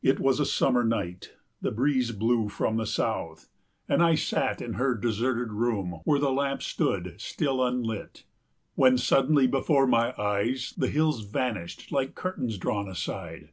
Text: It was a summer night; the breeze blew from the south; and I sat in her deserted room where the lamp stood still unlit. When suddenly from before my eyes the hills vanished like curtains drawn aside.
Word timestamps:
It 0.00 0.18
was 0.18 0.40
a 0.40 0.46
summer 0.46 0.82
night; 0.82 1.34
the 1.60 1.70
breeze 1.70 2.10
blew 2.12 2.48
from 2.48 2.78
the 2.78 2.86
south; 2.86 3.50
and 3.86 4.02
I 4.02 4.14
sat 4.14 4.62
in 4.62 4.72
her 4.80 4.94
deserted 4.94 5.52
room 5.52 6.00
where 6.04 6.18
the 6.18 6.32
lamp 6.32 6.62
stood 6.62 7.20
still 7.20 7.62
unlit. 7.62 8.24
When 8.76 8.96
suddenly 8.96 9.44
from 9.44 9.50
before 9.50 9.86
my 9.86 10.14
eyes 10.16 10.72
the 10.78 10.88
hills 10.88 11.20
vanished 11.22 11.92
like 11.92 12.14
curtains 12.14 12.56
drawn 12.56 12.88
aside. 12.88 13.50